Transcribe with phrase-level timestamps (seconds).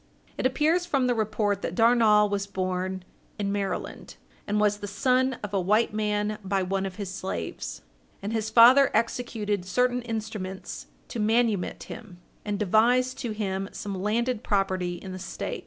[0.35, 3.03] It appears from the report that Darnall was born
[3.37, 4.15] in Maryland,
[4.47, 7.83] and was the son of a white man by one of his slaves,
[8.19, 14.41] and his father executed certain instruments to manumit him, and devised to him some landed
[14.43, 15.59] property in the State.